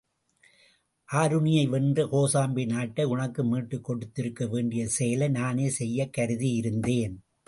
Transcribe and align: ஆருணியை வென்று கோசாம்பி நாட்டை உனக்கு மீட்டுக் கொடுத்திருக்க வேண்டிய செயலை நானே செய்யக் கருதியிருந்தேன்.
ஆருணியை 1.13 1.69
வென்று 1.69 2.07
கோசாம்பி 2.07 2.65
நாட்டை 2.65 3.05
உனக்கு 3.05 3.45
மீட்டுக் 3.45 3.83
கொடுத்திருக்க 3.83 4.47
வேண்டிய 4.47 4.87
செயலை 4.87 5.27
நானே 5.27 5.69
செய்யக் 5.69 6.17
கருதியிருந்தேன். 6.17 7.15